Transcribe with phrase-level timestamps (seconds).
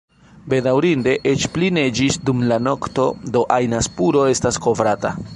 [0.51, 3.05] Bedaŭrinde, eĉ pli neĝis dum la nokto,
[3.35, 5.13] do ajna spuro estas kovrata.